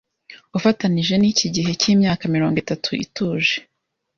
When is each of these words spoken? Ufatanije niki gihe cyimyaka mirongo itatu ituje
Ufatanije 0.57 1.13
niki 1.17 1.47
gihe 1.55 1.71
cyimyaka 1.81 2.23
mirongo 2.35 2.55
itatu 2.63 2.89
ituje 3.05 3.53